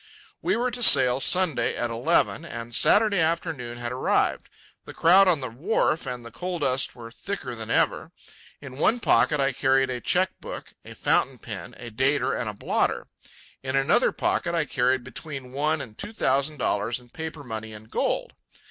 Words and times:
We 0.41 0.55
were 0.55 0.71
to 0.71 0.81
sail 0.81 1.19
Sunday 1.19 1.75
at 1.75 1.91
eleven, 1.91 2.43
and 2.43 2.73
Saturday 2.73 3.19
afternoon 3.19 3.77
had 3.77 3.91
arrived. 3.91 4.49
The 4.85 4.95
crowd 4.95 5.27
on 5.27 5.41
the 5.41 5.47
wharf 5.49 6.07
and 6.07 6.25
the 6.25 6.31
coal 6.31 6.57
dust 6.57 6.95
were 6.95 7.11
thicker 7.11 7.53
than 7.53 7.69
ever. 7.69 8.11
In 8.59 8.79
one 8.79 8.99
pocket 8.99 9.39
I 9.39 9.51
carried 9.51 9.91
a 9.91 10.01
cheque 10.01 10.41
book, 10.41 10.73
a 10.83 10.95
fountain 10.95 11.37
pen, 11.37 11.75
a 11.77 11.91
dater, 11.91 12.33
and 12.33 12.49
a 12.49 12.55
blotter; 12.55 13.09
in 13.61 13.75
another 13.75 14.11
pocket 14.11 14.55
I 14.55 14.65
carried 14.65 15.03
between 15.03 15.51
one 15.53 15.81
and 15.81 15.95
two 15.95 16.13
thousand 16.13 16.57
dollars 16.57 16.99
in 16.99 17.09
paper 17.11 17.43
money 17.43 17.71
and 17.71 17.87
gold. 17.87 18.33